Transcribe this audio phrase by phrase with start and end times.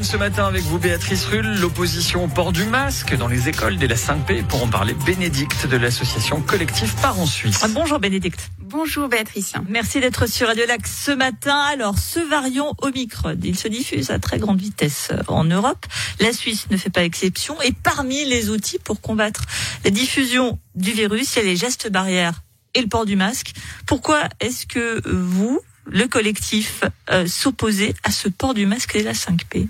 [0.00, 1.58] programme ce matin avec vous, Béatrice Rulle.
[1.60, 4.44] L'opposition au port du masque dans les écoles dès la 5P.
[4.44, 7.60] Pour en parler, Bénédicte de l'association Collectif Parents Suisse.
[7.62, 8.50] Ah, bonjour Bénédicte.
[8.60, 9.52] Bonjour Béatrice.
[9.68, 11.58] Merci d'être sur Radio Lac ce matin.
[11.72, 15.84] Alors, ce variant Omicron, il se diffuse à très grande vitesse en Europe.
[16.20, 17.60] La Suisse ne fait pas exception.
[17.62, 19.42] Et parmi les outils pour combattre
[19.84, 22.42] la diffusion du virus, il y a les gestes barrières
[22.74, 23.52] et le port du masque.
[23.86, 29.12] Pourquoi est-ce que vous, le collectif euh, s'opposait à ce port du masque et la
[29.12, 29.68] 5P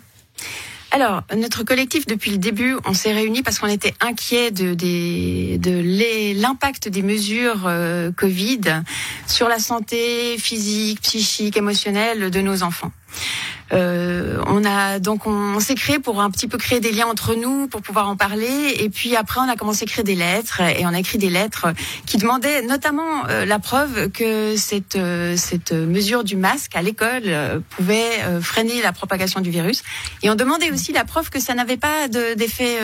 [0.92, 6.32] alors, notre collectif, depuis le début, on s'est réunis parce qu'on était inquiet de, de,
[6.40, 8.82] l'impact des mesures euh, Covid
[9.28, 12.90] sur la santé physique, psychique, émotionnelle de nos enfants.
[13.72, 17.34] Euh, on a donc on, s'est créé pour un petit peu créer des liens entre
[17.34, 18.76] nous pour pouvoir en parler.
[18.78, 21.30] Et puis après on a commencé à écrire des lettres et on a écrit des
[21.30, 21.68] lettres
[22.06, 27.62] qui demandaient notamment euh, la preuve que cette euh, cette mesure du masque à l'école
[27.70, 29.82] pouvait freiner la propagation du virus.
[30.22, 32.78] Et on demandait aussi la preuve que ça n'avait pas d'effet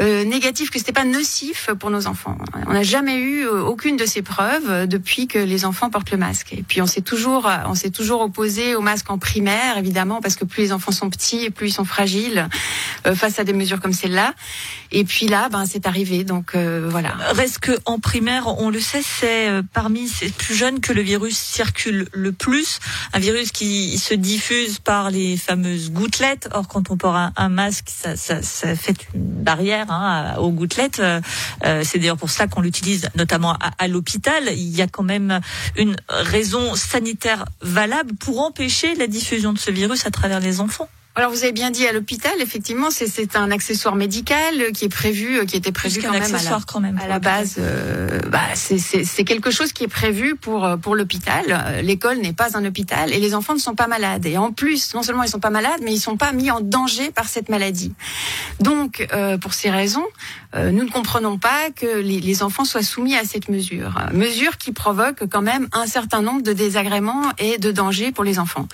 [0.00, 2.36] négatif que c'était pas nocif pour nos enfants.
[2.66, 6.52] On n'a jamais eu aucune de ces preuves depuis que les enfants portent le masque.
[6.52, 10.20] Et puis on s'est toujours on s'est toujours opposé au masque en primaire évidemment évidemment,
[10.20, 12.48] parce que plus les enfants sont petits et plus ils sont fragiles
[13.06, 14.34] euh, face à des mesures comme celle-là.
[14.92, 16.22] Et puis là, ben c'est arrivé.
[16.22, 17.14] Donc euh, voilà.
[17.32, 21.00] Reste que en primaire, on le sait, c'est euh, parmi ces plus jeunes que le
[21.00, 22.78] virus circule le plus.
[23.14, 26.50] Un virus qui se diffuse par les fameuses gouttelettes.
[26.52, 31.00] Or, quand on porte un, masque, ça, ça, ça, fait une barrière hein, aux gouttelettes.
[31.82, 34.44] c'est d'ailleurs pour ça qu'on l'utilise notamment à, à l'hôpital.
[34.52, 35.40] Il y a quand même
[35.76, 40.88] une raison sanitaire valable pour empêcher la diffusion de ce virus à travers les enfants.
[41.18, 45.38] Alors vous avez bien dit à l'hôpital, effectivement, c'est un accessoire médical qui est prévu,
[45.38, 47.54] euh, qui était prévu quand même, à la, quand même à la base.
[47.58, 51.80] Euh, bah, c'est quelque chose qui est prévu pour euh, pour l'hôpital.
[51.82, 54.26] L'école n'est pas un hôpital et les enfants ne sont pas malades.
[54.26, 56.60] Et en plus, non seulement ils sont pas malades, mais ils sont pas mis en
[56.60, 57.94] danger par cette maladie.
[58.60, 59.08] Donc,
[59.40, 60.04] pour ces raisons,
[60.54, 64.72] nous ne comprenons pas que les, les, enfants soient soumis à cette mesure, mesure qui
[64.72, 68.68] provoque quand même un certain nombre de désagréments et de dangers pour les enfants.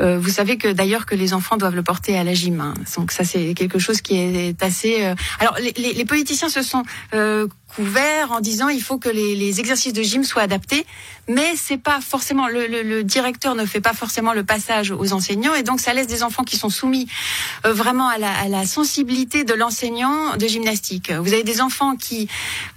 [0.00, 2.60] vous savez que d'ailleurs que les enfants doivent le porter à la gym.
[2.60, 2.74] Hein.
[2.96, 5.04] Donc ça, c'est quelque chose qui est assez.
[5.04, 6.82] Euh, alors les, politiciens se sont
[7.14, 10.86] euh, couvert en disant il faut que les, exercices de gym soient adaptés,
[11.28, 15.54] mais c'est pas forcément le, directeur ne fait pas forcément le passage aux enseignants.
[15.54, 17.08] Et donc ça laisse des enfants qui sont soumis
[17.64, 21.12] euh, vraiment à la, sensibilité de l'enseignant de gymnastique.
[21.12, 22.28] Vous avez des enfants qui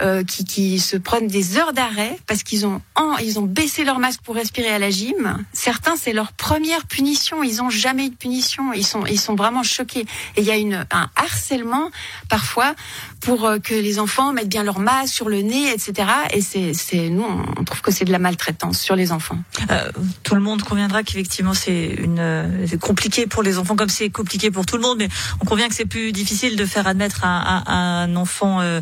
[0.02, 2.82] euh, qui, se prennent des heures d'arrêt parce qu'ils ont
[3.22, 5.46] ils ont baissé leur masque pour respirer à la gym.
[5.54, 9.36] Certains c'est leur première punition, ils ont jamais eu de punition, ils sont ils sont
[9.36, 10.06] vraiment choqués.
[10.36, 11.90] Et il y a une un harcèlement
[12.30, 12.76] parfois
[13.22, 16.10] pour euh, que les enfants mettent bien leur masque sur le nez, etc.
[16.34, 17.26] Et c'est, c'est nous,
[17.58, 19.38] on trouve que c'est de la maltraitance sur les enfants.
[19.72, 19.92] Euh,
[20.24, 24.10] tout le monde conviendra qu'effectivement c'est une euh, c'est compliqué pour les enfants comme c'est
[24.10, 25.10] compliqué pour tout le monde, mais
[25.42, 28.82] on convient que c'est plus difficile de faire admettre un, un, enfant euh,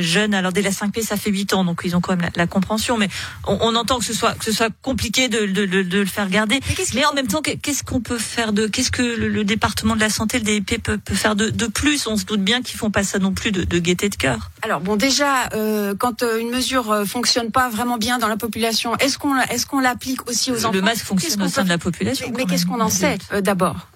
[0.00, 0.34] jeune.
[0.34, 2.96] Alors dès la 5P, ça fait 8 ans, donc ils ont quand même la, compréhension,
[2.96, 3.08] mais
[3.46, 6.06] on, on, entend que ce soit que ce soit compliqué de, de, de, de le
[6.06, 6.60] faire garder.
[6.94, 10.10] Mais, en même temps, qu'est-ce qu'on peut faire de qu'est-ce que le, département de la
[10.10, 12.06] santé, le DIP peut, peut faire de, de plus?
[12.06, 14.50] On se doute bien qu'ils font pas ça non plus de, de gaieté de cœur.
[14.64, 18.38] Alors bon, déjà, euh, quand euh, une mesure euh, fonctionne pas vraiment bien dans la
[18.38, 20.72] population, est-ce qu'on est-ce qu'on l'applique aussi aux enfants?
[20.72, 22.32] Le masque fonctionne au sein de la population.
[22.34, 23.88] Mais, qu'est-ce qu'on en sait d'abord?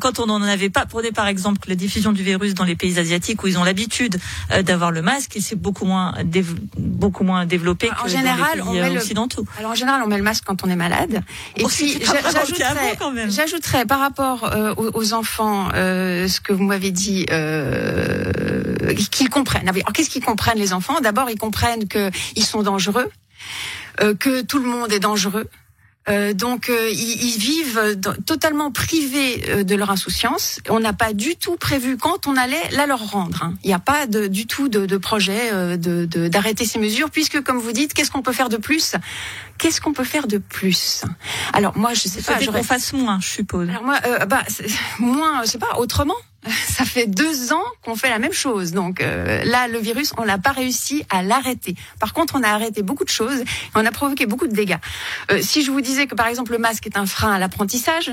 [0.00, 2.98] Quand on n'en avait pas, prenez par exemple la diffusion du virus dans les pays
[2.98, 4.18] asiatiques où ils ont l'habitude
[4.62, 6.14] d'avoir le masque et c'est beaucoup moins
[6.76, 9.44] beaucoup moins développé que général, dans les pays occidentaux.
[9.58, 11.22] alors en général, on met le masque quand on est malade.
[11.56, 12.00] Et oh, puis
[13.28, 17.26] j'ajouterais par rapport aux, enfants ce que vous m'avez dit
[19.10, 19.68] qu'ils comprennent.
[19.68, 21.00] Alors qu'est-ce qu'ils comprennent les enfants?
[21.00, 23.10] D'abord, ils comprennent qu'ils sont dangereux,
[24.00, 25.48] euh, que tout le monde est dangereux.
[26.08, 30.60] Euh, donc euh, ils, vivent totalement privés de leur insouciance.
[30.68, 33.42] On n'a pas du tout prévu quand on allait la leur rendre.
[33.42, 33.54] Hein.
[33.64, 37.94] Il n'y a pas du tout de, projet d'arrêter ces mesures, puisque comme vous dites,
[37.94, 38.96] qu'est-ce qu'on peut faire de plus?
[39.58, 41.02] Qu'est-ce qu'on peut faire de plus?
[41.52, 42.40] Alors moi, je sais pas.
[42.40, 43.68] J'aurais fasse moins, je suppose.
[43.68, 44.42] Alors moi, bah
[44.98, 46.14] moins, je sais pas, autrement.
[46.66, 48.72] Ça fait deux ans qu'on fait la même chose.
[48.72, 51.74] Donc euh, là, le virus, on n'a pas réussi à l'arrêter.
[52.00, 54.78] Par contre, on a arrêté beaucoup de choses et on a provoqué beaucoup de dégâts.
[55.30, 58.10] Euh, si je vous disais que par exemple le masque est un frein à l'apprentissage,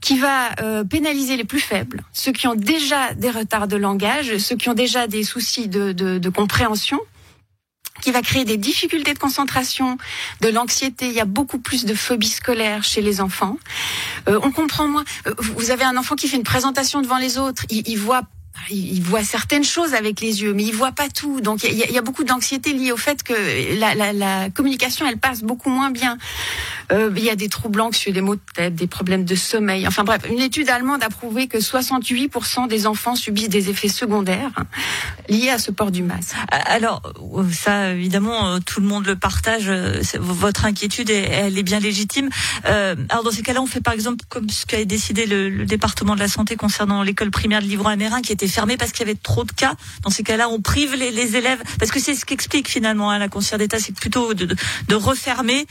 [0.00, 4.36] qui va euh, pénaliser les plus faibles, ceux qui ont déjà des retards de langage,
[4.38, 7.00] ceux qui ont déjà des soucis de, de, de compréhension,
[8.04, 9.96] qui va créer des difficultés de concentration,
[10.42, 11.06] de l'anxiété.
[11.06, 13.56] Il y a beaucoup plus de phobie scolaire chez les enfants.
[14.28, 15.04] Euh, on comprend moins.
[15.26, 18.24] Euh, vous avez un enfant qui fait une présentation devant les autres, il, il voit
[18.70, 21.40] il voit certaines choses avec les yeux, mais il voit pas tout.
[21.40, 23.34] Donc il y a, beaucoup d'anxiété liée au fait que
[23.78, 26.16] la, la, la, communication elle passe beaucoup moins bien.
[26.92, 29.86] Euh, il y a des troubles anxieux, des maux de tête, des problèmes de sommeil.
[29.86, 34.50] Enfin bref, une étude allemande a prouvé que 68% des enfants subissent des effets secondaires
[35.28, 36.34] liés à ce port du masque.
[36.50, 37.02] Alors
[37.52, 39.70] ça, évidemment, tout le monde le partage.
[40.18, 42.28] Votre inquiétude, elle est bien légitime.
[42.64, 46.20] alors dans ces cas-là, on fait par exemple comme ce qu'a décidé le, département de
[46.20, 49.44] la santé concernant l'école primaire de Livron-Amérin, qui était fermée parce qu'il y avait trop
[49.44, 49.74] de cas.
[50.02, 53.28] Dans ces cas-là, on prive les, élèves parce que c'est ce qu'explique finalement hein, la
[53.28, 55.66] conseillère d'État, c'est plutôt de, refermer,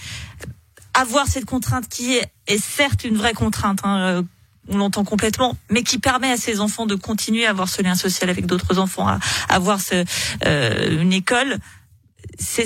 [0.93, 3.79] avoir cette contrainte qui est, est certes une vraie contrainte.
[3.83, 4.23] Hein, euh,
[4.69, 7.95] on l'entend complètement, mais qui permet à ces enfants de continuer à avoir ce lien
[7.95, 9.19] social avec d'autres enfants, à,
[9.49, 10.05] avoir ce,
[10.45, 11.57] euh, une école.
[12.39, 12.65] C'est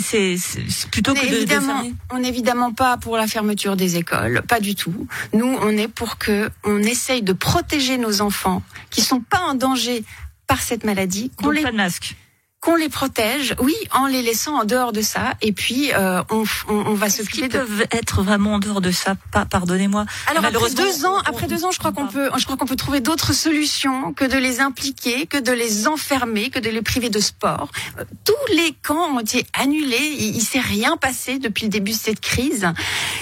[0.91, 4.75] plutôt que de, évidemment, on n'est évidemment pas pour la fermeture des écoles, pas du
[4.75, 5.07] tout.
[5.33, 9.55] Nous, on est pour que on essaye de protéger nos enfants qui sont pas en
[9.55, 10.05] danger
[10.45, 11.31] par cette maladie.
[11.35, 11.63] Qu'on les...
[11.63, 12.15] pas de masque
[12.59, 16.43] qu'on les protège, oui, en les laissant en dehors de ça, et puis euh, on,
[16.67, 17.59] on, on, va s'occuper de.
[17.59, 19.15] peuvent être vraiment en dehors de ça?
[19.31, 20.05] Pas, pardonnez-moi.
[20.27, 22.75] Alors après deux ans, après deux ans, je crois qu'on peut, je crois qu'on peut
[22.75, 27.09] trouver d'autres solutions que de les impliquer, que de les enfermer, que de les priver
[27.09, 27.69] de sport.
[27.99, 30.15] Euh, tous les camps ont été annulés.
[30.19, 32.67] Il, il s'est rien passé depuis le début de cette crise,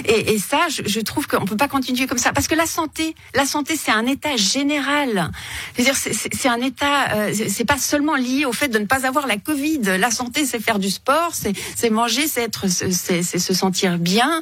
[0.05, 2.65] et, et ça, je, je trouve qu'on peut pas continuer comme ça, parce que la
[2.65, 5.29] santé, la santé, c'est un état général.
[5.75, 9.24] C'est-à-dire, c'est un état, euh, c'est pas seulement lié au fait de ne pas avoir
[9.25, 9.81] la Covid.
[9.99, 14.41] La santé, c'est faire du sport, c'est manger, c'est être, c'est se sentir bien,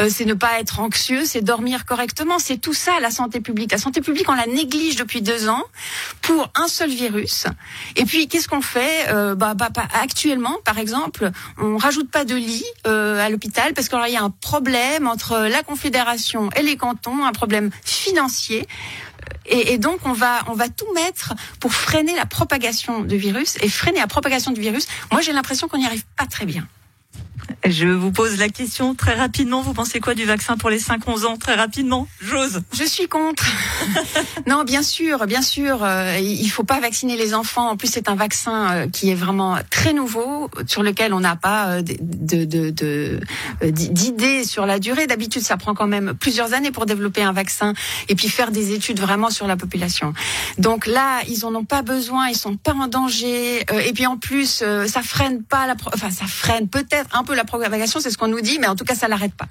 [0.00, 2.38] euh, c'est ne pas être anxieux, c'est dormir correctement.
[2.38, 3.72] C'est tout ça la santé publique.
[3.72, 5.62] La santé publique, on la néglige depuis deux ans
[6.22, 7.46] pour un seul virus.
[7.96, 12.24] Et puis, qu'est-ce qu'on fait euh, bah, bah, bah, Actuellement, par exemple, on rajoute pas
[12.24, 16.62] de lit euh, à l'hôpital parce qu'il y a un problème entre la Confédération et
[16.62, 18.66] les cantons, un problème financier.
[19.46, 23.56] Et, et, donc, on va, on va tout mettre pour freiner la propagation du virus.
[23.62, 26.66] Et freiner la propagation du virus, moi, j'ai l'impression qu'on n'y arrive pas très bien.
[27.64, 29.60] Je vous pose la question très rapidement.
[29.60, 31.36] Vous pensez quoi du vaccin pour les 5-11 ans?
[31.36, 32.62] Très rapidement, j'ose.
[32.72, 33.44] Je suis contre.
[34.46, 35.84] non, bien sûr, bien sûr.
[35.84, 37.68] Euh, il faut pas vacciner les enfants.
[37.68, 41.36] En plus, c'est un vaccin euh, qui est vraiment très nouveau, sur lequel on n'a
[41.36, 43.20] pas euh, de, de, de,
[43.62, 45.06] d'idées sur la durée.
[45.06, 47.74] D'habitude, ça prend quand même plusieurs années pour développer un vaccin
[48.08, 50.14] et puis faire des études vraiment sur la population.
[50.56, 52.28] Donc là, ils en ont pas besoin.
[52.28, 53.60] Ils sont pas en danger.
[53.84, 57.44] et puis en plus, ça freine pas la, enfin, ça freine peut-être un peu la
[57.50, 59.46] propagation, c'est ce qu'on nous dit, mais en tout cas, ça l'arrête pas.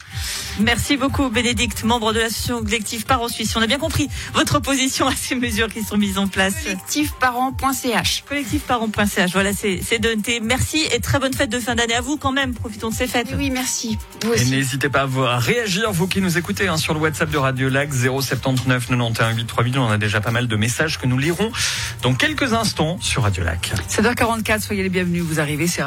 [0.59, 3.55] Merci beaucoup, Bénédicte, membre de l'association collective Parents Suisse.
[3.55, 6.55] On a bien compris votre position à ces mesures qui sont mises en place.
[6.63, 8.23] Collectifparents.ch.
[8.27, 9.31] Collectifparents.ch.
[9.33, 10.39] Voilà, c'est donné.
[10.41, 12.53] Merci et très bonne fête de fin d'année à vous quand même.
[12.53, 13.33] Profitons de ces fêtes.
[13.37, 13.97] Oui, merci.
[14.35, 17.69] Et n'hésitez pas à réagir, vous qui nous écoutez, hein, sur le WhatsApp de Radio
[17.69, 19.79] Lac 079 91 8 3000.
[19.79, 21.51] On a déjà pas mal de messages que nous lirons
[22.01, 23.71] dans quelques instants sur Radio Lac.
[23.89, 25.23] 7h44, soyez les bienvenus.
[25.23, 25.81] Vous arrivez, c'est